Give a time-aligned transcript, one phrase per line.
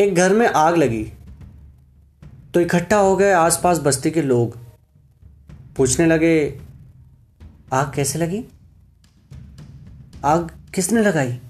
[0.00, 1.12] एक घर में आग लगी।
[2.54, 4.58] तो इकट्ठा हो गए आसपास बस्ती के लोग।
[5.76, 6.60] पूछने लगे,
[7.72, 8.44] आग कैसे लगी?
[10.24, 11.40] आग किसने लगाई?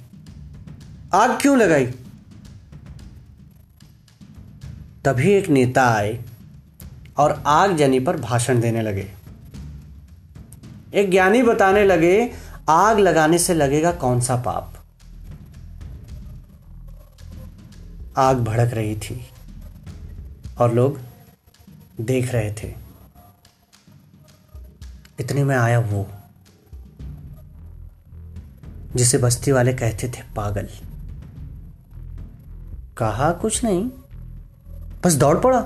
[1.15, 1.87] आग क्यों लगाई?
[5.05, 6.25] तभी एक नेता आए
[7.17, 9.13] और आग जनी पर भाषण देने लगे।
[10.95, 12.31] एक ज्ञानी बताने लगे,
[12.69, 14.78] आग लगाने से लगेगा कौन सा पाप?
[18.19, 19.27] आग भड़क रही थी
[20.59, 20.99] और लोग
[22.01, 22.75] देख रहे थे।
[25.21, 26.07] इतने में आया वो,
[28.97, 30.69] जिसे बस्ती वाले कहते थे पागल।
[32.97, 33.91] कहा कुछ नहीं,
[35.05, 35.61] बस दौड़ पड़ा।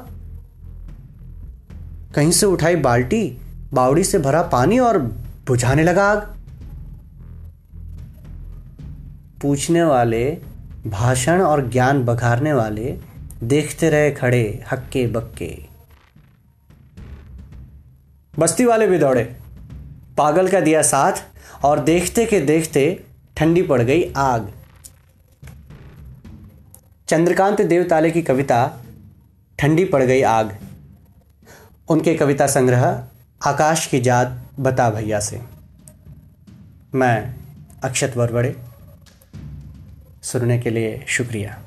[2.15, 3.41] कहीं से उठाई बाल्टी,
[3.73, 4.99] बावड़ी से भरा पानी और
[5.47, 6.19] बुझाने लगा आग।
[9.43, 10.52] पूछने वाले
[10.87, 12.99] भाषण और ज्ञान बघारने वाले
[13.43, 15.67] देखते रहे खड़े हक्के बक्के।
[18.39, 19.37] बस्ती वाले भी दौड़े।
[20.19, 21.13] पागल का दिया साथ
[21.65, 23.05] और देखते के देखते
[23.37, 24.53] ठंडी पड़ गई आग।
[27.09, 28.85] चंद्रकांत देवताले की कविता,
[29.59, 30.59] ठंडी पड़ गई आग।
[31.89, 33.05] उनके कविता संग्रह
[33.47, 35.41] आकाश की जात बता भैया से।
[36.95, 37.35] मैं
[37.85, 38.72] अक्षत वरवड़े।
[40.23, 41.59] सुनने के लिए शुक्रिया।